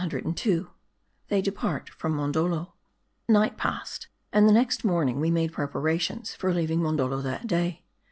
[0.01, 0.73] CHAPTER GIL
[1.27, 2.73] THEY DEPART FROM MONDOLDO.
[3.29, 7.83] NIGHT passed; and next morning we made preparations for leaving Mondoldo that day.